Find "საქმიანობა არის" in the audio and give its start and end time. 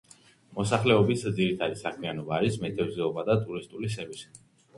1.81-2.57